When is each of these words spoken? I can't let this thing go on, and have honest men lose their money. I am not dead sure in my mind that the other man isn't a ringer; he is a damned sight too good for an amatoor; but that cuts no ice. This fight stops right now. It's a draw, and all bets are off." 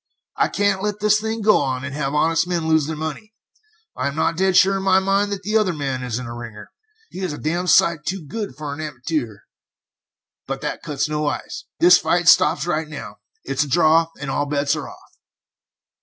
I 0.35 0.47
can't 0.47 0.81
let 0.81 0.99
this 0.99 1.19
thing 1.21 1.43
go 1.43 1.57
on, 1.57 1.85
and 1.85 1.93
have 1.93 2.15
honest 2.15 2.47
men 2.47 2.67
lose 2.67 2.87
their 2.87 2.95
money. 2.95 3.35
I 3.95 4.07
am 4.07 4.15
not 4.15 4.35
dead 4.35 4.57
sure 4.57 4.77
in 4.77 4.81
my 4.81 4.97
mind 4.97 5.31
that 5.31 5.43
the 5.43 5.55
other 5.55 5.73
man 5.73 6.01
isn't 6.01 6.25
a 6.25 6.33
ringer; 6.33 6.71
he 7.11 7.19
is 7.19 7.33
a 7.33 7.37
damned 7.37 7.69
sight 7.69 8.03
too 8.03 8.25
good 8.25 8.55
for 8.55 8.73
an 8.73 8.79
amatoor; 8.79 9.41
but 10.47 10.61
that 10.61 10.81
cuts 10.81 11.07
no 11.07 11.27
ice. 11.27 11.65
This 11.79 11.99
fight 11.99 12.27
stops 12.27 12.65
right 12.65 12.87
now. 12.87 13.17
It's 13.43 13.63
a 13.63 13.67
draw, 13.67 14.07
and 14.19 14.31
all 14.31 14.47
bets 14.47 14.75
are 14.75 14.89
off." 14.89 15.19